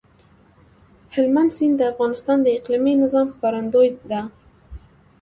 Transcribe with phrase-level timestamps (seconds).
[1.15, 4.21] هلمند سیند د افغانستان د اقلیمي نظام ښکارندوی ده.